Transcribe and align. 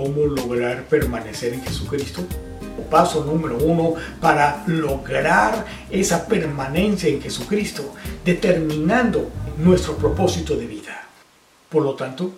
cómo 0.00 0.26
lograr 0.26 0.84
permanecer 0.84 1.52
en 1.52 1.62
Jesucristo? 1.62 2.22
Paso 2.90 3.22
número 3.22 3.58
uno 3.58 3.94
para 4.18 4.64
lograr 4.66 5.66
esa 5.90 6.26
permanencia 6.26 7.10
en 7.10 7.20
Jesucristo, 7.20 7.92
determinando 8.24 9.28
nuestro 9.58 9.96
propósito 9.96 10.56
de 10.56 10.66
vida. 10.66 11.06
Por 11.68 11.84
lo 11.84 11.94
tanto, 11.96 12.32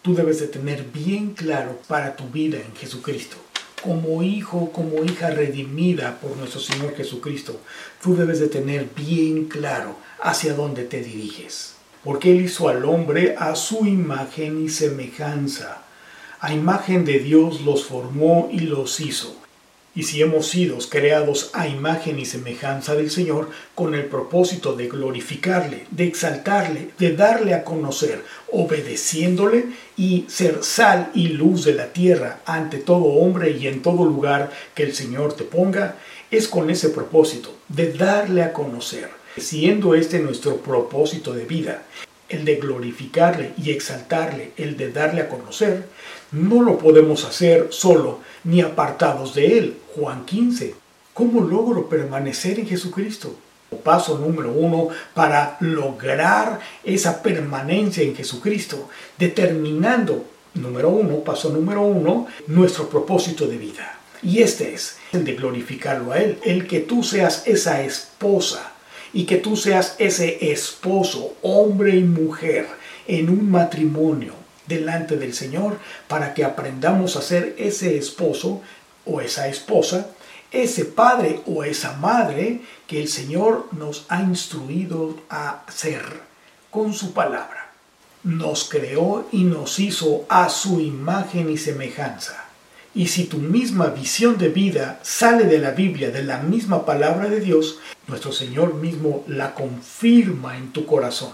tú 0.00 0.14
debes 0.14 0.40
de 0.40 0.48
tener 0.48 0.84
bien 0.84 1.34
claro 1.34 1.78
para 1.86 2.16
tu 2.16 2.30
vida 2.30 2.56
en 2.56 2.74
Jesucristo. 2.74 3.36
Como 3.82 4.22
hijo, 4.22 4.72
como 4.72 5.04
hija 5.04 5.28
redimida 5.28 6.18
por 6.18 6.34
nuestro 6.38 6.60
Señor 6.60 6.96
Jesucristo, 6.96 7.60
tú 8.02 8.16
debes 8.16 8.40
de 8.40 8.48
tener 8.48 8.88
bien 8.96 9.44
claro 9.44 9.96
hacia 10.18 10.54
dónde 10.54 10.84
te 10.84 11.02
diriges. 11.02 11.74
Porque 12.02 12.32
Él 12.32 12.40
hizo 12.40 12.70
al 12.70 12.86
hombre 12.86 13.36
a 13.38 13.54
su 13.54 13.84
imagen 13.84 14.64
y 14.64 14.70
semejanza. 14.70 15.82
A 16.40 16.52
imagen 16.52 17.04
de 17.06 17.18
Dios 17.18 17.62
los 17.62 17.84
formó 17.84 18.48
y 18.52 18.60
los 18.60 19.00
hizo. 19.00 19.34
Y 19.94 20.02
si 20.02 20.20
hemos 20.20 20.48
sido 20.48 20.76
creados 20.90 21.50
a 21.54 21.66
imagen 21.66 22.18
y 22.18 22.26
semejanza 22.26 22.94
del 22.94 23.10
Señor 23.10 23.48
con 23.74 23.94
el 23.94 24.04
propósito 24.04 24.76
de 24.76 24.88
glorificarle, 24.88 25.86
de 25.90 26.04
exaltarle, 26.04 26.90
de 26.98 27.16
darle 27.16 27.54
a 27.54 27.64
conocer, 27.64 28.22
obedeciéndole 28.52 29.64
y 29.96 30.26
ser 30.28 30.62
sal 30.62 31.10
y 31.14 31.28
luz 31.28 31.64
de 31.64 31.72
la 31.72 31.94
tierra 31.94 32.40
ante 32.44 32.76
todo 32.76 33.04
hombre 33.04 33.56
y 33.58 33.68
en 33.68 33.80
todo 33.80 34.04
lugar 34.04 34.50
que 34.74 34.82
el 34.82 34.94
Señor 34.94 35.32
te 35.32 35.44
ponga, 35.44 35.96
es 36.30 36.46
con 36.46 36.68
ese 36.68 36.90
propósito 36.90 37.54
de 37.68 37.94
darle 37.94 38.42
a 38.42 38.52
conocer, 38.52 39.08
siendo 39.38 39.94
este 39.94 40.18
nuestro 40.18 40.58
propósito 40.58 41.32
de 41.32 41.46
vida, 41.46 41.84
el 42.28 42.44
de 42.44 42.56
glorificarle 42.56 43.52
y 43.56 43.70
exaltarle, 43.70 44.52
el 44.56 44.76
de 44.76 44.90
darle 44.92 45.22
a 45.22 45.28
conocer, 45.28 45.86
no 46.32 46.62
lo 46.62 46.78
podemos 46.78 47.24
hacer 47.24 47.68
solo 47.70 48.20
ni 48.44 48.60
apartados 48.60 49.34
de 49.34 49.58
Él. 49.58 49.76
Juan 49.94 50.24
15. 50.24 50.74
¿Cómo 51.14 51.40
logro 51.40 51.88
permanecer 51.88 52.58
en 52.58 52.66
Jesucristo? 52.66 53.34
Paso 53.82 54.18
número 54.18 54.52
uno 54.52 54.88
para 55.14 55.56
lograr 55.60 56.60
esa 56.84 57.22
permanencia 57.22 58.02
en 58.02 58.14
Jesucristo, 58.14 58.88
determinando, 59.18 60.24
número 60.54 60.90
uno, 60.90 61.20
paso 61.20 61.50
número 61.50 61.82
uno, 61.82 62.26
nuestro 62.46 62.88
propósito 62.88 63.46
de 63.46 63.58
vida. 63.58 63.98
Y 64.22 64.42
este 64.42 64.74
es 64.74 64.98
el 65.12 65.24
de 65.24 65.34
glorificarlo 65.34 66.12
a 66.12 66.18
Él, 66.18 66.38
el 66.44 66.66
que 66.66 66.80
tú 66.80 67.02
seas 67.02 67.42
esa 67.46 67.82
esposa 67.82 68.75
y 69.16 69.24
que 69.24 69.38
tú 69.38 69.56
seas 69.56 69.96
ese 69.98 70.52
esposo, 70.52 71.36
hombre 71.40 71.96
y 71.96 72.04
mujer, 72.04 72.68
en 73.06 73.30
un 73.30 73.50
matrimonio 73.50 74.34
delante 74.66 75.16
del 75.16 75.32
Señor, 75.32 75.78
para 76.06 76.34
que 76.34 76.44
aprendamos 76.44 77.16
a 77.16 77.22
ser 77.22 77.54
ese 77.56 77.96
esposo 77.96 78.60
o 79.06 79.22
esa 79.22 79.48
esposa, 79.48 80.10
ese 80.52 80.84
padre 80.84 81.40
o 81.46 81.64
esa 81.64 81.94
madre 81.94 82.60
que 82.86 83.00
el 83.00 83.08
Señor 83.08 83.68
nos 83.72 84.04
ha 84.10 84.20
instruido 84.20 85.16
a 85.30 85.64
ser 85.74 86.02
con 86.70 86.92
su 86.92 87.14
palabra. 87.14 87.72
Nos 88.22 88.68
creó 88.68 89.26
y 89.32 89.44
nos 89.44 89.78
hizo 89.78 90.26
a 90.28 90.50
su 90.50 90.78
imagen 90.78 91.48
y 91.48 91.56
semejanza. 91.56 92.45
Y 92.96 93.08
si 93.08 93.24
tu 93.24 93.36
misma 93.36 93.88
visión 93.88 94.38
de 94.38 94.48
vida 94.48 95.00
sale 95.02 95.44
de 95.44 95.58
la 95.58 95.72
Biblia, 95.72 96.10
de 96.10 96.24
la 96.24 96.38
misma 96.38 96.86
palabra 96.86 97.28
de 97.28 97.40
Dios, 97.40 97.78
nuestro 98.08 98.32
Señor 98.32 98.72
mismo 98.72 99.22
la 99.28 99.54
confirma 99.54 100.56
en 100.56 100.72
tu 100.72 100.86
corazón. 100.86 101.32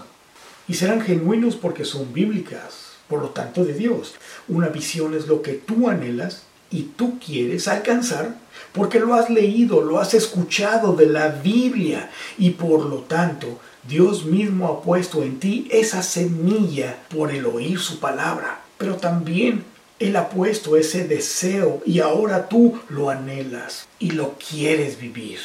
Y 0.67 0.73
serán 0.73 0.99
genuinos 0.99 1.55
porque 1.55 1.85
son 1.85 2.11
bíblicas, 2.11 2.97
por 3.07 3.21
lo 3.21 3.29
tanto 3.29 3.63
de 3.63 3.73
Dios. 3.73 4.15
Una 4.49 4.67
visión 4.67 5.13
es 5.13 5.27
lo 5.27 5.41
que 5.41 5.53
tú 5.53 5.87
anhelas 5.87 6.43
y 6.69 6.81
tú 6.97 7.17
quieres 7.17 7.69
alcanzar 7.69 8.35
porque 8.73 8.99
lo 8.99 9.13
has 9.13 9.29
leído, 9.29 9.81
lo 9.81 10.01
has 10.01 10.13
escuchado 10.13 10.97
de 10.97 11.05
la 11.05 11.29
Biblia 11.29 12.11
y 12.37 12.49
por 12.49 12.85
lo 12.85 13.03
tanto 13.03 13.61
Dios 13.87 14.25
mismo 14.25 14.67
ha 14.67 14.81
puesto 14.81 15.23
en 15.23 15.39
ti 15.39 15.69
esa 15.71 16.03
semilla 16.03 17.03
por 17.07 17.31
el 17.31 17.45
oír 17.45 17.79
su 17.79 18.01
palabra. 18.01 18.59
Pero 18.77 18.97
también 18.97 19.63
él 20.03 20.15
ha 20.15 20.29
puesto 20.29 20.77
ese 20.77 21.07
deseo 21.07 21.81
y 21.85 21.99
ahora 21.99 22.49
tú 22.49 22.79
lo 22.89 23.09
anhelas 23.09 23.87
y 23.99 24.11
lo 24.11 24.35
quieres 24.37 24.99
vivir. 24.99 25.39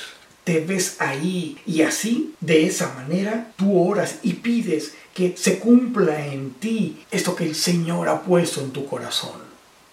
Te 0.45 0.61
ves 0.61 0.97
ahí 0.99 1.59
y 1.67 1.83
así, 1.83 2.35
de 2.41 2.67
esa 2.67 2.95
manera, 2.95 3.53
tú 3.57 3.79
oras 3.79 4.17
y 4.23 4.35
pides 4.35 4.95
que 5.15 5.37
se 5.37 5.59
cumpla 5.59 6.27
en 6.27 6.53
ti 6.53 7.05
esto 7.11 7.37
que 7.37 7.45
el 7.45 7.55
Señor 7.55 8.09
ha 8.09 8.23
puesto 8.23 8.61
en 8.61 8.71
tu 8.71 8.87
corazón 8.87 9.48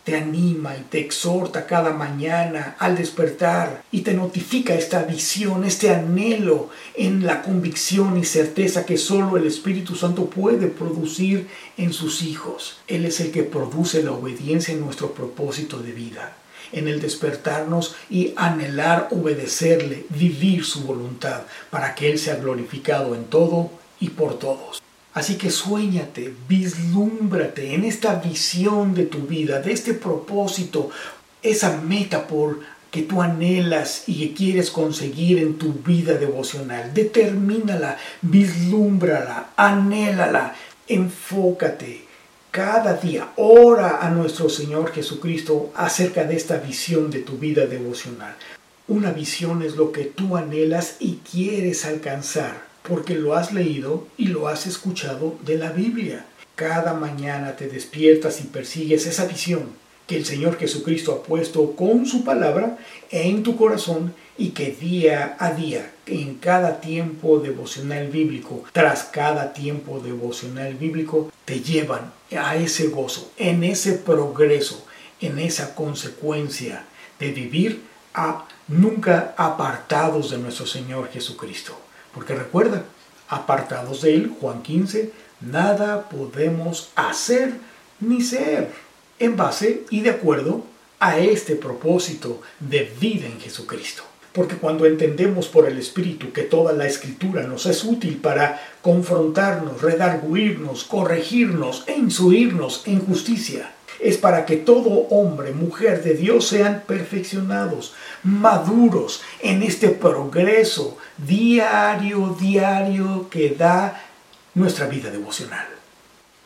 te 0.06 0.16
anima 0.16 0.78
y 0.78 0.82
te 0.84 1.00
exhorta 1.00 1.66
cada 1.66 1.92
mañana 1.92 2.76
al 2.78 2.96
despertar 2.96 3.84
y 3.92 4.02
te 4.02 4.14
notifica 4.14 4.76
esta 4.76 5.02
visión, 5.02 5.66
este 5.66 5.90
anhelo 5.90 6.70
en 6.94 7.26
la 7.26 7.42
convicción 7.42 8.16
y 8.16 8.24
certeza 8.24 8.86
que 8.86 8.98
solo 8.98 9.36
el 9.36 9.48
Espíritu 9.48 9.96
Santo 9.96 10.30
puede 10.30 10.68
producir 10.68 11.48
en 11.78 11.92
sus 11.92 12.22
hijos. 12.22 12.78
Él 12.88 13.06
es 13.06 13.20
el 13.20 13.32
que 13.32 13.42
produce 13.42 14.04
la 14.04 14.12
obediencia 14.12 14.76
en 14.76 14.82
nuestro 14.82 15.12
propósito 15.12 15.80
de 15.80 15.92
vida, 15.92 16.38
en 16.72 16.88
el 16.88 17.02
despertarnos 17.02 17.96
y 18.08 18.34
anhelar 18.36 19.08
obedecerle, 19.10 20.06
vivir 20.10 20.66
su 20.66 20.84
voluntad, 20.84 21.42
para 21.72 21.96
que 21.96 22.12
Él 22.12 22.20
sea 22.20 22.36
glorificado 22.36 23.16
en 23.16 23.26
todo 23.26 23.72
y 24.00 24.10
por 24.10 24.38
todos. 24.38 24.85
Así 25.16 25.38
que 25.38 25.50
sueñate, 25.50 26.34
vislúmbrate 26.50 27.74
en 27.74 27.86
esta 27.86 28.16
visión 28.16 28.94
de 28.94 29.06
tu 29.06 29.20
vida, 29.20 29.62
de 29.62 29.72
este 29.72 29.94
propósito, 29.94 30.90
esa 31.42 31.78
meta 31.78 32.28
por 32.28 32.60
que 32.92 33.04
tú 33.04 33.22
anhelas 33.22 34.04
y 34.08 34.20
que 34.20 34.34
quieres 34.34 34.70
conseguir 34.72 35.38
en 35.40 35.58
tu 35.58 35.72
vida 35.72 36.16
devocional. 36.16 36.94
Determínala, 36.94 37.98
vislúmbrala, 38.22 39.52
anhélala, 39.56 40.54
enfócate. 40.86 42.04
Cada 42.52 42.96
día 42.96 43.32
ora 43.38 44.06
a 44.06 44.10
nuestro 44.10 44.50
Señor 44.50 44.92
Jesucristo 44.92 45.72
acerca 45.76 46.26
de 46.26 46.36
esta 46.36 46.58
visión 46.58 47.10
de 47.10 47.20
tu 47.20 47.38
vida 47.38 47.66
devocional. 47.68 48.36
Una 48.90 49.12
visión 49.12 49.62
es 49.62 49.78
lo 49.78 49.94
que 49.94 50.04
tú 50.04 50.36
anhelas 50.36 50.98
y 51.00 51.22
quieres 51.32 51.86
alcanzar 51.86 52.75
porque 52.88 53.16
lo 53.16 53.36
has 53.36 53.52
leído 53.52 54.08
y 54.18 54.28
lo 54.28 54.48
has 54.48 54.68
escuchado 54.68 55.36
de 55.44 55.58
la 55.58 55.72
Biblia. 55.72 56.26
Cada 56.56 56.94
mañana 56.94 57.56
te 57.56 57.68
despiertas 57.68 58.40
y 58.42 58.44
persigues 58.44 59.06
esa 59.06 59.26
visión 59.26 59.64
que 60.08 60.18
el 60.18 60.26
Señor 60.26 60.58
Jesucristo 60.58 61.12
ha 61.14 61.24
puesto 61.24 61.76
con 61.76 62.06
su 62.06 62.24
palabra 62.24 62.78
en 63.10 63.44
tu 63.44 63.58
corazón 63.58 64.14
y 64.38 64.50
que 64.50 64.72
día 64.72 65.36
a 65.40 65.52
día, 65.52 65.92
en 66.06 66.36
cada 66.36 66.80
tiempo 66.80 67.40
devocional 67.40 68.08
bíblico, 68.10 68.64
tras 68.72 69.06
cada 69.06 69.54
tiempo 69.54 70.00
devocional 70.00 70.76
bíblico, 70.76 71.32
te 71.46 71.62
llevan 71.62 72.12
a 72.38 72.56
ese 72.56 72.88
gozo, 72.88 73.32
en 73.38 73.64
ese 73.64 73.94
progreso, 73.94 74.86
en 75.22 75.40
esa 75.40 75.74
consecuencia 75.74 76.86
de 77.20 77.32
vivir 77.32 77.82
a 78.14 78.46
nunca 78.68 79.34
apartados 79.38 80.32
de 80.32 80.38
nuestro 80.38 80.68
Señor 80.68 81.10
Jesucristo. 81.12 81.85
Porque 82.16 82.34
recuerda, 82.34 82.86
apartados 83.28 84.02
de 84.02 84.16
Él, 84.16 84.34
Juan 84.40 84.64
15, 84.64 85.12
nada 85.42 86.08
podemos 86.10 86.90
hacer 86.96 87.54
ni 88.00 88.22
ser 88.22 88.72
en 89.20 89.36
base 89.36 89.84
y 89.90 90.00
de 90.02 90.12
acuerdo 90.12 90.64
a 91.00 91.20
este 91.20 91.56
propósito 91.56 92.42
de 92.60 92.90
vida 93.00 93.28
en 93.28 93.40
Jesucristo. 93.40 94.04
Porque 94.32 94.56
cuando 94.56 94.86
entendemos 94.86 95.48
por 95.48 95.68
el 95.68 95.78
Espíritu 95.78 96.32
que 96.32 96.44
toda 96.44 96.74
la 96.74 96.88
escritura 96.88 97.44
nos 97.44 97.66
es 97.66 97.84
útil 97.84 98.18
para 98.18 98.62
confrontarnos, 98.82 99.82
redarguirnos, 99.82 100.86
corregirnos 100.86 101.84
e 101.88 101.98
instruirnos 101.98 102.84
en 102.86 103.06
justicia, 103.06 103.72
es 104.00 104.18
para 104.18 104.46
que 104.46 104.58
todo 104.58 104.90
hombre, 105.10 105.52
mujer 105.52 106.04
de 106.04 106.16
Dios 106.16 106.48
sean 106.48 106.84
perfeccionados, 106.86 107.94
maduros 108.24 109.22
en 109.42 109.64
este 109.64 109.90
progreso 109.90 110.98
diario, 111.18 112.36
diario 112.40 113.30
que 113.30 113.52
da 113.52 114.02
nuestra 114.54 114.88
vida 114.88 115.12
devocional. 115.12 115.68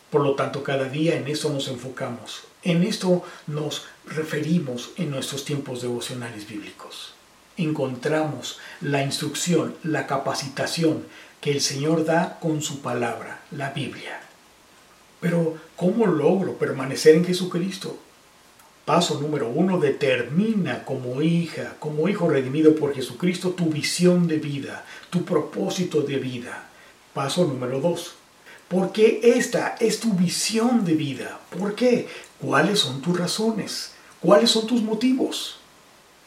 Por 0.09 0.21
lo 0.21 0.35
tanto, 0.35 0.63
cada 0.63 0.85
día 0.85 1.15
en 1.15 1.27
eso 1.27 1.49
nos 1.49 1.67
enfocamos. 1.67 2.43
En 2.63 2.83
esto 2.83 3.23
nos 3.47 3.85
referimos 4.05 4.91
en 4.97 5.11
nuestros 5.11 5.45
tiempos 5.45 5.81
devocionales 5.81 6.47
bíblicos. 6.47 7.13
Encontramos 7.57 8.59
la 8.81 9.03
instrucción, 9.03 9.75
la 9.83 10.07
capacitación 10.07 11.05
que 11.41 11.51
el 11.51 11.61
Señor 11.61 12.05
da 12.05 12.39
con 12.39 12.61
su 12.61 12.81
palabra, 12.81 13.41
la 13.51 13.69
Biblia. 13.71 14.19
Pero, 15.19 15.57
¿cómo 15.75 16.05
logro 16.07 16.57
permanecer 16.57 17.15
en 17.15 17.25
Jesucristo? 17.25 17.99
Paso 18.89 19.19
número 19.21 19.47
uno, 19.47 19.77
determina 19.77 20.83
como 20.83 21.21
hija, 21.21 21.75
como 21.77 22.09
hijo 22.09 22.27
redimido 22.27 22.75
por 22.75 22.95
Jesucristo, 22.95 23.51
tu 23.51 23.65
visión 23.65 24.27
de 24.27 24.37
vida, 24.37 24.83
tu 25.11 25.23
propósito 25.25 26.01
de 26.01 26.17
vida. 26.17 26.67
Paso 27.13 27.45
número 27.45 27.81
dos, 27.81 28.15
Porque 28.67 29.21
esta 29.21 29.75
es 29.79 29.99
tu 29.99 30.13
visión 30.13 30.85
de 30.85 30.95
vida. 30.95 31.39
¿Por 31.55 31.75
qué? 31.75 32.07
¿Cuáles 32.41 32.79
son 32.79 32.99
tus 33.03 33.15
razones? 33.19 33.91
¿Cuáles 34.21 34.49
son 34.49 34.65
tus 34.65 34.81
motivos? 34.81 35.57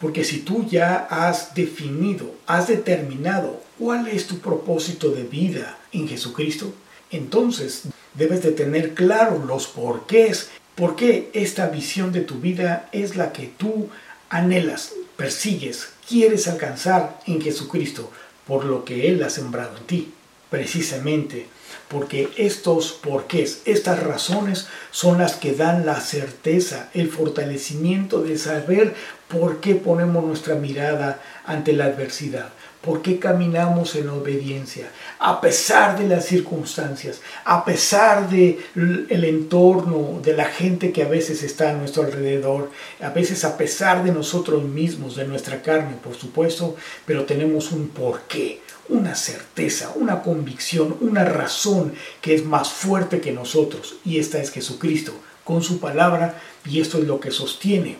Porque 0.01 0.23
si 0.23 0.39
tú 0.39 0.65
ya 0.65 0.99
has 1.11 1.57
definido, 1.57 2.33
has 2.47 2.69
determinado 2.69 3.61
cuál 3.77 4.07
es 4.07 4.29
tu 4.29 4.39
propósito 4.39 5.11
de 5.11 5.25
vida 5.25 5.81
en 5.91 6.07
Jesucristo, 6.07 6.73
entonces 7.11 7.89
debes 8.15 8.41
de 8.41 8.53
tener 8.53 8.95
claro 8.95 9.45
los 9.45 9.67
porqués, 9.67 10.51
por 10.75 10.97
qué 10.97 11.31
esta 11.35 11.69
visión 11.69 12.13
de 12.13 12.21
tu 12.21 12.37
vida 12.41 12.89
es 12.93 13.17
la 13.17 13.33
que 13.33 13.51
tú 13.57 13.89
anhelas, 14.29 14.93
persigues, 15.17 15.91
quieres 16.09 16.49
alcanzar 16.49 17.21
en 17.27 17.41
Jesucristo, 17.41 18.11
por 18.47 18.65
lo 18.65 18.85
que 18.85 19.09
Él 19.09 19.23
ha 19.23 19.31
sembrado 19.31 19.77
en 19.77 19.85
ti. 19.85 20.15
Precisamente 20.51 21.47
porque 21.89 22.31
estos 22.37 22.93
porqués, 22.93 23.63
estas 23.67 24.03
razones 24.03 24.67
son 24.91 25.19
las 25.19 25.35
que 25.35 25.55
dan 25.55 25.85
la 25.85 26.01
certeza, 26.01 26.89
el 26.95 27.11
fortalecimiento 27.11 28.23
de 28.23 28.39
saber 28.39 28.95
por 29.29 29.61
qué 29.61 29.75
ponemos 29.75 30.25
nuestra 30.25 30.55
mirada 30.55 31.21
ante 31.45 31.73
la 31.73 31.87
adversidad, 31.87 32.49
por 32.83 33.01
qué 33.01 33.21
caminamos 33.21 33.95
en 33.95 34.09
obediencia, 34.09 34.91
a 35.21 35.41
pesar 35.41 35.97
de 35.97 36.09
las 36.09 36.27
circunstancias, 36.27 37.21
a 37.45 37.65
pesar 37.65 38.29
del 38.29 39.07
el 39.09 39.25
entorno, 39.25 40.21
de 40.21 40.37
la 40.37 40.47
gente 40.47 40.91
que 40.91 41.05
a 41.05 41.09
veces 41.09 41.45
está 41.45 41.71
a 41.71 41.75
nuestro 41.75 42.03
alrededor, 42.03 42.71
a 43.01 43.11
veces 43.11 43.45
a 43.45 43.57
pesar 43.57 44.03
de 44.03 44.11
nosotros 44.11 44.65
mismos, 44.65 45.15
de 45.15 45.27
nuestra 45.27 45.63
carne, 45.63 45.97
por 46.03 46.17
supuesto, 46.17 46.75
pero 47.07 47.25
tenemos 47.25 47.71
un 47.71 47.89
porqué, 47.89 48.61
una 48.89 49.15
certeza, 49.15 49.93
una 49.95 50.23
convicción, 50.23 50.97
una 51.01 51.25
razón 51.25 51.95
que 52.21 52.35
es 52.35 52.45
más 52.45 52.69
fuerte 52.71 53.21
que 53.21 53.31
nosotros. 53.31 53.95
Y 54.05 54.19
esta 54.19 54.43
es 54.43 54.51
Jesucristo, 54.51 55.15
con 55.45 55.63
su 55.63 55.79
palabra, 55.79 56.41
y 56.65 56.81
esto 56.81 56.99
es 56.99 57.05
lo 57.05 57.21
que 57.21 57.31
sostiene 57.31 57.99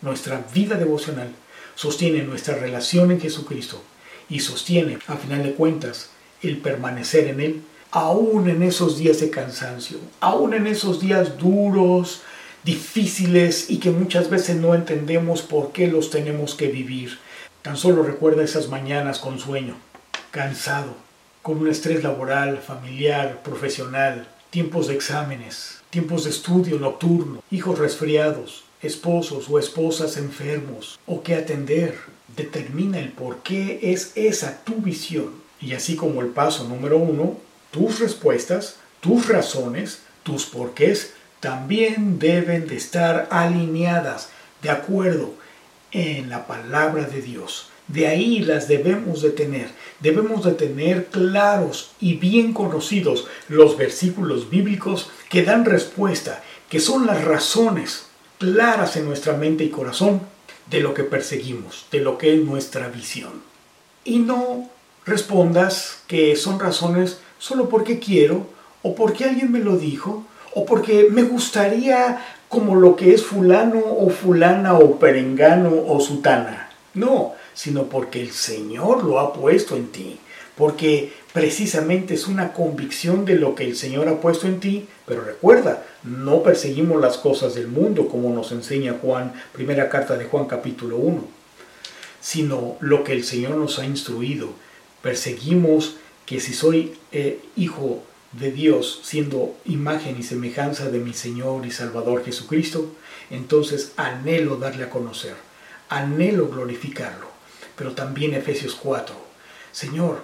nuestra 0.00 0.42
vida 0.54 0.76
devocional, 0.76 1.34
sostiene 1.74 2.22
nuestra 2.22 2.54
relación 2.54 3.10
en 3.10 3.20
Jesucristo 3.20 3.82
y 4.32 4.40
sostiene, 4.40 4.98
a 5.06 5.16
final 5.16 5.42
de 5.42 5.52
cuentas, 5.52 6.08
el 6.40 6.56
permanecer 6.56 7.28
en 7.28 7.40
Él, 7.40 7.62
aún 7.90 8.48
en 8.48 8.62
esos 8.62 8.98
días 8.98 9.20
de 9.20 9.28
cansancio, 9.28 9.98
aún 10.20 10.54
en 10.54 10.66
esos 10.66 11.00
días 11.00 11.36
duros, 11.36 12.22
difíciles 12.64 13.68
y 13.68 13.76
que 13.76 13.90
muchas 13.90 14.30
veces 14.30 14.56
no 14.56 14.74
entendemos 14.74 15.42
por 15.42 15.72
qué 15.72 15.86
los 15.86 16.10
tenemos 16.10 16.54
que 16.54 16.68
vivir. 16.68 17.18
Tan 17.60 17.76
solo 17.76 18.02
recuerda 18.02 18.42
esas 18.42 18.68
mañanas 18.68 19.18
con 19.18 19.38
sueño, 19.38 19.76
cansado, 20.30 20.94
con 21.42 21.58
un 21.58 21.68
estrés 21.68 22.02
laboral, 22.02 22.58
familiar, 22.58 23.42
profesional, 23.42 24.26
tiempos 24.48 24.88
de 24.88 24.94
exámenes, 24.94 25.82
tiempos 25.90 26.24
de 26.24 26.30
estudio 26.30 26.78
nocturno, 26.78 27.42
hijos 27.50 27.78
resfriados, 27.78 28.64
esposos 28.80 29.50
o 29.50 29.58
esposas 29.58 30.16
enfermos 30.16 30.98
o 31.06 31.22
que 31.22 31.34
atender. 31.34 31.98
Determina 32.36 32.98
el 32.98 33.10
por 33.10 33.38
qué 33.38 33.78
es 33.82 34.12
esa 34.14 34.64
tu 34.64 34.76
visión. 34.76 35.30
Y 35.60 35.74
así 35.74 35.96
como 35.96 36.20
el 36.20 36.28
paso 36.28 36.64
número 36.64 36.98
uno, 36.98 37.36
tus 37.70 38.00
respuestas, 38.00 38.76
tus 39.00 39.28
razones, 39.28 40.02
tus 40.22 40.46
porqués 40.46 41.14
también 41.40 42.18
deben 42.18 42.68
de 42.68 42.76
estar 42.76 43.28
alineadas 43.30 44.30
de 44.62 44.70
acuerdo 44.70 45.34
en 45.90 46.30
la 46.30 46.46
palabra 46.46 47.04
de 47.04 47.20
Dios. 47.20 47.68
De 47.88 48.06
ahí 48.06 48.40
las 48.40 48.68
debemos 48.68 49.22
de 49.22 49.30
tener. 49.30 49.68
Debemos 50.00 50.44
de 50.44 50.52
tener 50.52 51.06
claros 51.06 51.92
y 52.00 52.14
bien 52.14 52.52
conocidos 52.52 53.26
los 53.48 53.76
versículos 53.76 54.48
bíblicos 54.48 55.10
que 55.28 55.42
dan 55.42 55.64
respuesta, 55.64 56.42
que 56.70 56.80
son 56.80 57.06
las 57.06 57.24
razones 57.24 58.06
claras 58.38 58.96
en 58.96 59.04
nuestra 59.04 59.34
mente 59.34 59.64
y 59.64 59.70
corazón 59.70 60.20
de 60.72 60.80
lo 60.80 60.94
que 60.94 61.04
perseguimos, 61.04 61.86
de 61.92 62.00
lo 62.00 62.18
que 62.18 62.34
es 62.34 62.42
nuestra 62.42 62.88
visión. 62.88 63.42
Y 64.04 64.18
no 64.18 64.68
respondas 65.04 66.02
que 66.08 66.34
son 66.34 66.58
razones 66.58 67.20
solo 67.38 67.68
porque 67.68 67.98
quiero, 67.98 68.46
o 68.82 68.94
porque 68.94 69.24
alguien 69.24 69.52
me 69.52 69.60
lo 69.60 69.76
dijo, 69.76 70.24
o 70.54 70.64
porque 70.64 71.08
me 71.10 71.22
gustaría 71.22 72.24
como 72.48 72.74
lo 72.74 72.96
que 72.96 73.14
es 73.14 73.22
fulano 73.22 73.80
o 73.84 74.08
fulana 74.10 74.74
o 74.74 74.98
perengano 74.98 75.72
o 75.86 76.00
sutana. 76.00 76.70
No, 76.94 77.34
sino 77.54 77.84
porque 77.84 78.20
el 78.20 78.32
Señor 78.32 79.04
lo 79.04 79.20
ha 79.20 79.32
puesto 79.32 79.76
en 79.76 79.92
ti, 79.92 80.18
porque 80.56 81.12
precisamente 81.32 82.14
es 82.14 82.26
una 82.26 82.52
convicción 82.52 83.24
de 83.24 83.36
lo 83.36 83.54
que 83.54 83.64
el 83.64 83.76
Señor 83.76 84.08
ha 84.08 84.20
puesto 84.20 84.46
en 84.46 84.60
ti, 84.60 84.86
pero 85.06 85.22
recuerda, 85.22 85.84
no 86.02 86.42
perseguimos 86.42 87.00
las 87.00 87.16
cosas 87.16 87.54
del 87.54 87.68
mundo 87.68 88.08
como 88.08 88.34
nos 88.34 88.52
enseña 88.52 88.98
Juan, 89.00 89.32
primera 89.52 89.88
carta 89.88 90.16
de 90.16 90.26
Juan 90.26 90.46
capítulo 90.46 90.96
1, 90.98 91.24
sino 92.20 92.76
lo 92.80 93.02
que 93.04 93.12
el 93.12 93.24
Señor 93.24 93.56
nos 93.56 93.78
ha 93.78 93.86
instruido. 93.86 94.50
Perseguimos 95.00 95.96
que 96.26 96.40
si 96.40 96.52
soy 96.52 96.94
eh, 97.12 97.40
hijo 97.56 98.02
de 98.32 98.50
Dios, 98.50 99.00
siendo 99.04 99.54
imagen 99.64 100.16
y 100.18 100.22
semejanza 100.22 100.90
de 100.90 100.98
mi 100.98 101.12
Señor 101.12 101.66
y 101.66 101.70
Salvador 101.70 102.24
Jesucristo, 102.24 102.94
entonces 103.30 103.92
anhelo 103.96 104.56
darle 104.56 104.84
a 104.84 104.90
conocer, 104.90 105.34
anhelo 105.88 106.48
glorificarlo. 106.48 107.26
Pero 107.76 107.92
también 107.92 108.34
Efesios 108.34 108.74
4, 108.74 109.14
Señor, 109.72 110.22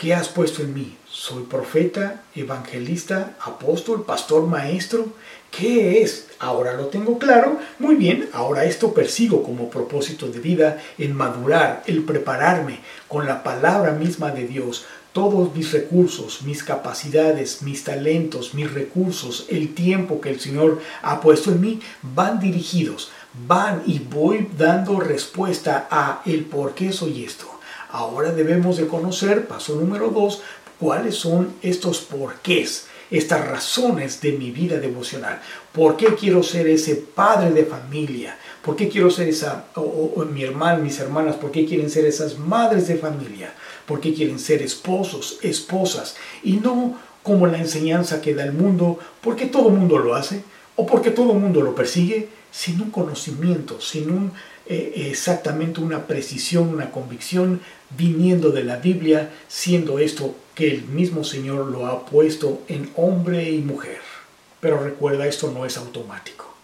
¿Qué 0.00 0.14
has 0.14 0.30
puesto 0.30 0.62
en 0.62 0.72
mí? 0.72 0.96
¿Soy 1.06 1.42
profeta, 1.42 2.22
evangelista, 2.34 3.36
apóstol, 3.38 4.02
pastor, 4.06 4.46
maestro? 4.46 5.12
¿Qué 5.50 6.00
es? 6.00 6.28
Ahora 6.38 6.72
lo 6.72 6.86
tengo 6.86 7.18
claro. 7.18 7.58
Muy 7.78 7.96
bien, 7.96 8.30
ahora 8.32 8.64
esto 8.64 8.94
persigo 8.94 9.42
como 9.42 9.68
propósito 9.68 10.28
de 10.28 10.40
vida, 10.40 10.82
en 10.96 11.14
madurar, 11.14 11.82
el 11.86 12.02
prepararme 12.04 12.78
con 13.08 13.26
la 13.26 13.42
palabra 13.42 13.92
misma 13.92 14.30
de 14.30 14.46
Dios. 14.46 14.86
Todos 15.12 15.54
mis 15.54 15.70
recursos, 15.70 16.40
mis 16.44 16.64
capacidades, 16.64 17.60
mis 17.60 17.84
talentos, 17.84 18.54
mis 18.54 18.72
recursos, 18.72 19.44
el 19.50 19.74
tiempo 19.74 20.22
que 20.22 20.30
el 20.30 20.40
Señor 20.40 20.80
ha 21.02 21.20
puesto 21.20 21.50
en 21.50 21.60
mí, 21.60 21.80
van 22.00 22.40
dirigidos, 22.40 23.10
van 23.46 23.82
y 23.84 23.98
voy 23.98 24.48
dando 24.56 24.98
respuesta 24.98 25.88
a 25.90 26.22
el 26.24 26.46
por 26.46 26.74
qué 26.74 26.90
soy 26.90 27.22
esto 27.22 27.59
Ahora 27.92 28.32
debemos 28.32 28.76
de 28.76 28.86
conocer, 28.86 29.46
paso 29.46 29.74
número 29.74 30.08
dos, 30.08 30.42
cuáles 30.78 31.16
son 31.16 31.54
estos 31.62 32.00
porqués, 32.00 32.86
estas 33.10 33.46
razones 33.46 34.20
de 34.20 34.32
mi 34.32 34.50
vida 34.50 34.78
devocional. 34.78 35.40
¿Por 35.72 35.96
qué 35.96 36.14
quiero 36.14 36.42
ser 36.42 36.68
ese 36.68 36.94
padre 36.96 37.50
de 37.50 37.64
familia? 37.64 38.38
¿Por 38.62 38.76
qué 38.76 38.88
quiero 38.88 39.10
ser 39.10 39.28
esa, 39.28 39.66
o, 39.74 40.24
mi 40.30 40.42
hermano, 40.42 40.82
mis 40.82 41.00
hermanas, 41.00 41.36
por 41.36 41.50
qué 41.50 41.66
quieren 41.66 41.90
ser 41.90 42.06
esas 42.06 42.38
madres 42.38 42.86
de 42.88 42.96
familia? 42.96 43.52
¿Por 43.86 44.00
qué 44.00 44.14
quieren 44.14 44.38
ser 44.38 44.62
esposos, 44.62 45.38
esposas? 45.42 46.16
Y 46.42 46.54
no 46.54 46.98
como 47.22 47.46
la 47.46 47.58
enseñanza 47.58 48.20
que 48.20 48.34
da 48.34 48.44
el 48.44 48.52
mundo, 48.52 48.98
porque 49.20 49.46
todo 49.46 49.70
mundo 49.70 49.98
lo 49.98 50.14
hace, 50.14 50.42
o 50.76 50.86
porque 50.86 51.10
todo 51.10 51.34
mundo 51.34 51.60
lo 51.60 51.74
persigue, 51.74 52.28
sin 52.50 52.80
un 52.80 52.90
conocimiento, 52.90 53.80
sin 53.80 54.10
un 54.10 54.32
eh, 54.72 55.08
exactamente 55.10 55.80
una 55.80 56.06
precisión, 56.06 56.68
una 56.68 56.92
convicción 56.92 57.60
viniendo 57.98 58.52
de 58.52 58.62
la 58.62 58.76
Biblia, 58.76 59.28
siendo 59.48 59.98
esto 59.98 60.36
que 60.54 60.70
el 60.70 60.84
mismo 60.84 61.24
Señor 61.24 61.66
lo 61.66 61.86
ha 61.86 62.06
puesto 62.06 62.62
en 62.68 62.88
hombre 62.94 63.50
y 63.50 63.62
mujer. 63.62 63.98
Pero 64.60 64.78
recuerda, 64.78 65.26
esto 65.26 65.50
no 65.50 65.66
es 65.66 65.76
automático. 65.76 66.54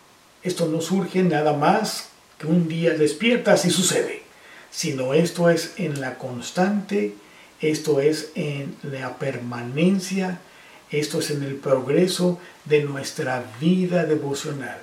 Esto 0.44 0.68
no 0.68 0.80
surge 0.80 1.24
nada 1.24 1.54
más 1.54 2.10
que 2.38 2.46
un 2.46 2.68
día 2.68 2.94
despiertas 2.94 3.64
y 3.64 3.70
sucede, 3.70 4.22
sino 4.70 5.12
esto 5.12 5.50
es 5.50 5.72
en 5.76 6.00
la 6.00 6.16
constante, 6.16 7.14
esto 7.60 8.00
es 8.00 8.30
en 8.36 8.76
la 8.84 9.18
permanencia, 9.18 10.38
esto 10.92 11.18
es 11.18 11.32
en 11.32 11.42
el 11.42 11.56
progreso 11.56 12.38
de 12.66 12.84
nuestra 12.84 13.42
vida 13.60 14.04
devocional, 14.04 14.78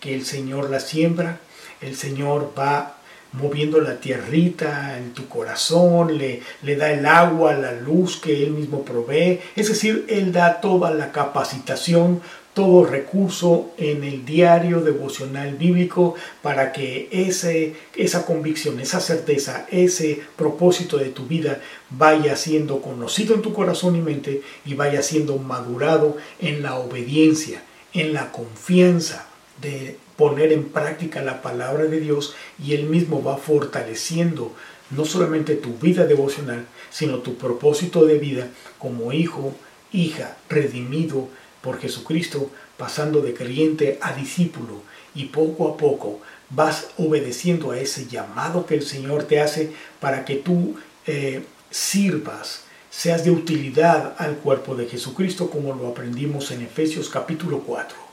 que 0.00 0.14
el 0.14 0.26
Señor 0.26 0.68
la 0.68 0.80
siembra 0.80 1.40
el 1.80 1.96
Señor 1.96 2.52
va 2.58 2.98
moviendo 3.32 3.80
la 3.80 4.00
tierrita 4.00 4.96
en 4.98 5.12
tu 5.12 5.28
corazón, 5.28 6.16
le, 6.16 6.42
le 6.62 6.76
da 6.76 6.90
el 6.92 7.04
agua, 7.06 7.52
la 7.54 7.72
luz 7.72 8.16
que 8.16 8.42
Él 8.42 8.52
mismo 8.52 8.84
provee. 8.84 9.40
Es 9.54 9.68
decir, 9.68 10.06
Él 10.08 10.32
da 10.32 10.60
toda 10.60 10.90
la 10.90 11.12
capacitación, 11.12 12.22
todo 12.54 12.84
recurso 12.84 13.70
en 13.76 14.02
el 14.02 14.24
diario 14.24 14.80
devocional 14.80 15.54
bíblico 15.54 16.14
para 16.42 16.72
que 16.72 17.08
ese, 17.12 17.76
esa 17.94 18.26
convicción, 18.26 18.80
esa 18.80 19.00
certeza, 19.00 19.66
ese 19.70 20.22
propósito 20.34 20.96
de 20.96 21.10
tu 21.10 21.26
vida 21.26 21.60
vaya 21.90 22.34
siendo 22.34 22.82
conocido 22.82 23.34
en 23.34 23.42
tu 23.42 23.52
corazón 23.52 23.94
y 23.94 24.00
mente 24.00 24.42
y 24.64 24.74
vaya 24.74 25.02
siendo 25.02 25.38
madurado 25.38 26.16
en 26.40 26.62
la 26.62 26.76
obediencia, 26.76 27.62
en 27.92 28.12
la 28.12 28.32
confianza 28.32 29.28
de 29.60 29.96
poner 30.16 30.52
en 30.52 30.68
práctica 30.68 31.22
la 31.22 31.42
palabra 31.42 31.84
de 31.84 32.00
Dios 32.00 32.34
y 32.62 32.74
Él 32.74 32.84
mismo 32.84 33.22
va 33.22 33.36
fortaleciendo 33.36 34.52
no 34.90 35.04
solamente 35.04 35.54
tu 35.54 35.74
vida 35.74 36.06
devocional, 36.06 36.66
sino 36.90 37.18
tu 37.18 37.36
propósito 37.36 38.06
de 38.06 38.18
vida 38.18 38.48
como 38.78 39.12
hijo 39.12 39.54
hija, 39.92 40.36
redimido 40.48 41.28
por 41.62 41.80
Jesucristo, 41.80 42.50
pasando 42.76 43.20
de 43.20 43.34
creyente 43.34 43.98
a 44.00 44.12
discípulo 44.12 44.82
y 45.14 45.26
poco 45.26 45.68
a 45.68 45.76
poco 45.76 46.20
vas 46.50 46.88
obedeciendo 46.96 47.72
a 47.72 47.78
ese 47.78 48.06
llamado 48.06 48.66
que 48.66 48.74
el 48.74 48.82
Señor 48.82 49.24
te 49.24 49.40
hace 49.40 49.72
para 50.00 50.24
que 50.24 50.36
tú 50.36 50.76
eh, 51.06 51.42
sirvas, 51.70 52.64
seas 52.90 53.24
de 53.24 53.30
utilidad 53.30 54.14
al 54.18 54.36
cuerpo 54.36 54.74
de 54.74 54.86
Jesucristo 54.86 55.50
como 55.50 55.74
lo 55.74 55.88
aprendimos 55.88 56.50
en 56.50 56.62
Efesios 56.62 57.08
capítulo 57.10 57.60
4. 57.60 58.07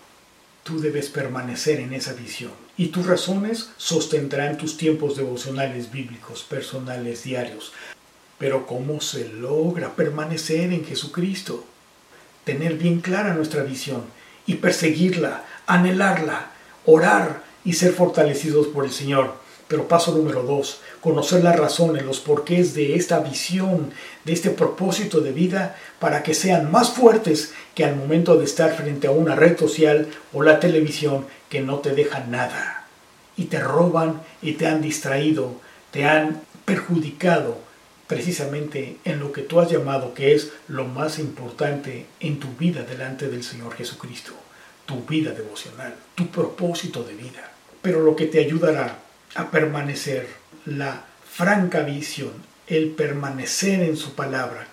Tú 0.65 0.79
debes 0.79 1.09
permanecer 1.09 1.79
en 1.79 1.93
esa 1.93 2.13
visión 2.13 2.51
y 2.75 2.87
tus 2.87 3.05
razones 3.05 3.69
sostendrán 3.77 4.57
tus 4.57 4.77
tiempos 4.77 5.15
devocionales 5.15 5.91
bíblicos, 5.91 6.41
personales, 6.41 7.23
diarios. 7.23 7.71
Pero 8.39 8.65
¿cómo 8.65 8.99
se 8.99 9.29
logra 9.29 9.95
permanecer 9.95 10.73
en 10.73 10.83
Jesucristo? 10.83 11.63
Tener 12.45 12.79
bien 12.79 13.01
clara 13.01 13.35
nuestra 13.35 13.61
visión 13.61 14.05
y 14.47 14.55
perseguirla, 14.55 15.45
anhelarla, 15.67 16.49
orar 16.87 17.43
y 17.63 17.73
ser 17.73 17.93
fortalecidos 17.93 18.65
por 18.65 18.85
el 18.85 18.91
Señor. 18.91 19.35
Pero 19.67 19.87
paso 19.87 20.11
número 20.15 20.43
dos, 20.43 20.81
conocer 21.01 21.43
las 21.43 21.57
razones, 21.57 22.05
los 22.05 22.19
porqués 22.19 22.75
de 22.75 22.95
esta 22.95 23.19
visión, 23.19 23.91
de 24.23 24.33
este 24.33 24.51
propósito 24.51 25.21
de 25.21 25.31
vida, 25.31 25.75
para 25.99 26.21
que 26.21 26.35
sean 26.35 26.71
más 26.71 26.91
fuertes 26.91 27.53
que 27.73 27.83
al 27.83 27.95
momento 27.95 28.37
de 28.37 28.45
estar 28.45 28.75
frente 28.75 29.07
a 29.07 29.11
una 29.11 29.35
red 29.35 29.57
social 29.57 30.07
o 30.33 30.43
la 30.43 30.59
televisión 30.59 31.25
que 31.49 31.61
no 31.61 31.79
te 31.79 31.95
dejan 31.95 32.29
nada. 32.29 32.85
Y 33.37 33.45
te 33.45 33.59
roban 33.59 34.21
y 34.41 34.53
te 34.53 34.67
han 34.67 34.81
distraído, 34.81 35.55
te 35.91 36.05
han 36.05 36.41
perjudicado 36.65 37.57
precisamente 38.07 38.97
en 39.03 39.19
lo 39.19 39.31
que 39.31 39.41
tú 39.41 39.59
has 39.59 39.71
llamado 39.71 40.13
que 40.13 40.35
es 40.35 40.51
lo 40.67 40.85
más 40.85 41.17
importante 41.19 42.05
en 42.19 42.39
tu 42.39 42.47
vida 42.59 42.83
delante 42.83 43.29
del 43.29 43.43
Señor 43.43 43.73
Jesucristo, 43.75 44.33
tu 44.85 45.03
vida 45.05 45.31
devocional, 45.31 45.95
tu 46.13 46.27
propósito 46.27 47.03
de 47.03 47.15
vida. 47.15 47.51
Pero 47.81 48.01
lo 48.01 48.15
que 48.15 48.27
te 48.27 48.39
ayudará 48.39 48.99
a 49.33 49.49
permanecer, 49.51 50.27
la 50.65 51.05
franca 51.29 51.81
visión, 51.81 52.31
el 52.67 52.89
permanecer 52.89 53.81
en 53.81 53.97
su 53.97 54.13
palabra 54.13 54.67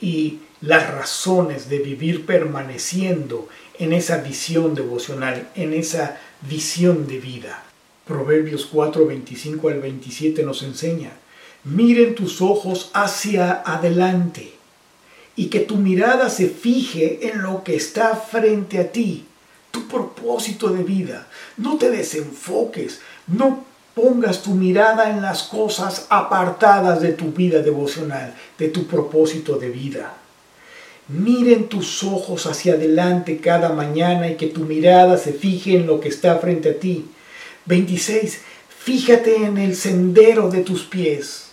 y 0.00 0.40
las 0.60 0.90
razones 0.90 1.68
de 1.68 1.78
vivir 1.78 2.24
permaneciendo 2.24 3.48
en 3.78 3.92
esa 3.92 4.18
visión 4.18 4.74
devocional, 4.74 5.48
en 5.54 5.74
esa 5.74 6.18
visión 6.48 7.06
de 7.06 7.18
vida. 7.18 7.62
Proverbios 8.06 8.66
4, 8.66 9.06
25 9.06 9.68
al 9.68 9.80
27 9.80 10.42
nos 10.42 10.62
enseña, 10.62 11.12
miren 11.64 12.14
tus 12.14 12.40
ojos 12.40 12.90
hacia 12.94 13.62
adelante 13.62 14.52
y 15.36 15.46
que 15.46 15.60
tu 15.60 15.76
mirada 15.76 16.30
se 16.30 16.48
fije 16.48 17.28
en 17.28 17.42
lo 17.42 17.64
que 17.64 17.74
está 17.74 18.14
frente 18.14 18.78
a 18.78 18.92
ti, 18.92 19.24
tu 19.70 19.88
propósito 19.88 20.68
de 20.68 20.82
vida. 20.82 21.26
No 21.56 21.76
te 21.76 21.90
desenfoques, 21.90 23.00
no 23.26 23.64
pongas 23.94 24.42
tu 24.42 24.50
mirada 24.50 25.08
en 25.10 25.22
las 25.22 25.44
cosas 25.44 26.06
apartadas 26.08 27.00
de 27.00 27.12
tu 27.12 27.30
vida 27.32 27.60
devocional, 27.60 28.34
de 28.58 28.68
tu 28.68 28.86
propósito 28.86 29.56
de 29.56 29.70
vida. 29.70 30.14
Miren 31.08 31.68
tus 31.68 32.02
ojos 32.02 32.46
hacia 32.46 32.74
adelante 32.74 33.38
cada 33.38 33.70
mañana 33.70 34.28
y 34.28 34.36
que 34.36 34.48
tu 34.48 34.60
mirada 34.60 35.16
se 35.16 35.32
fije 35.32 35.76
en 35.76 35.86
lo 35.86 36.00
que 36.00 36.08
está 36.08 36.36
frente 36.38 36.70
a 36.70 36.78
ti. 36.78 37.06
26. 37.66 38.40
Fíjate 38.68 39.44
en 39.44 39.58
el 39.58 39.76
sendero 39.76 40.50
de 40.50 40.62
tus 40.62 40.84
pies. 40.84 41.50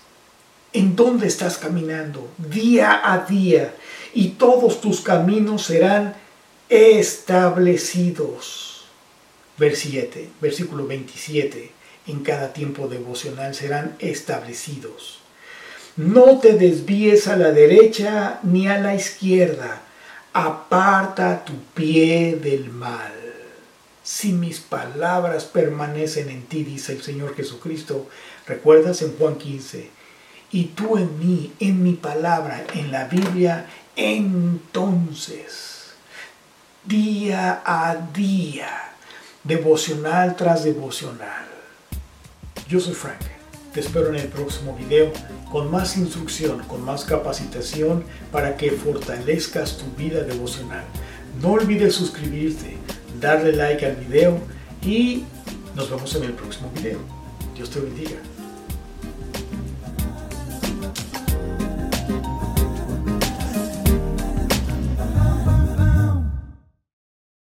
¿En 0.73 0.95
dónde 0.95 1.27
estás 1.27 1.57
caminando? 1.57 2.29
Día 2.37 3.01
a 3.03 3.25
día. 3.25 3.75
Y 4.13 4.29
todos 4.29 4.79
tus 4.81 5.01
caminos 5.01 5.65
serán 5.65 6.15
establecidos. 6.69 8.85
Versículo 9.57 10.87
27 10.87 11.80
en 12.07 12.23
cada 12.23 12.53
tiempo 12.53 12.87
devocional 12.87 13.55
serán 13.55 13.95
establecidos. 13.99 15.19
No 15.97 16.39
te 16.39 16.53
desvíes 16.53 17.27
a 17.27 17.35
la 17.35 17.51
derecha 17.51 18.39
ni 18.43 18.67
a 18.67 18.79
la 18.79 18.95
izquierda. 18.95 19.81
Aparta 20.33 21.43
tu 21.43 21.53
pie 21.73 22.37
del 22.41 22.69
mal. 22.69 23.13
Si 24.03 24.31
mis 24.31 24.59
palabras 24.59 25.45
permanecen 25.45 26.29
en 26.29 26.43
ti, 26.43 26.63
dice 26.63 26.93
el 26.93 27.03
Señor 27.03 27.35
Jesucristo, 27.35 28.07
recuerdas 28.47 29.01
en 29.01 29.15
Juan 29.17 29.35
15, 29.35 29.89
y 30.51 30.65
tú 30.65 30.97
en 30.97 31.19
mí, 31.19 31.53
en 31.59 31.83
mi 31.83 31.93
palabra, 31.93 32.65
en 32.73 32.91
la 32.91 33.05
Biblia, 33.05 33.67
entonces, 33.95 35.91
día 36.83 37.61
a 37.65 37.95
día, 38.13 38.95
devocional 39.43 40.35
tras 40.35 40.63
devocional, 40.63 41.45
yo 42.71 42.79
soy 42.79 42.93
Frank. 42.93 43.19
Te 43.73 43.81
espero 43.81 44.07
en 44.07 44.15
el 44.15 44.29
próximo 44.29 44.73
video 44.77 45.11
con 45.51 45.69
más 45.69 45.97
instrucción, 45.97 46.59
con 46.69 46.81
más 46.85 47.03
capacitación 47.03 48.05
para 48.31 48.55
que 48.55 48.71
fortalezcas 48.71 49.77
tu 49.77 49.85
vida 50.01 50.23
devocional. 50.23 50.85
No 51.41 51.51
olvides 51.51 51.95
suscribirte, 51.95 52.77
darle 53.19 53.51
like 53.51 53.85
al 53.85 53.97
video 53.97 54.39
y 54.81 55.25
nos 55.75 55.89
vemos 55.89 56.15
en 56.15 56.23
el 56.23 56.31
próximo 56.31 56.71
video. 56.73 56.99
Dios 57.55 57.69
te 57.69 57.81
bendiga. 57.81 58.15